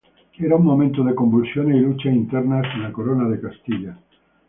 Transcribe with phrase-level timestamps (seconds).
[0.39, 3.95] Era un momento de convulsiones y luchas internas en la Corona de Castilla.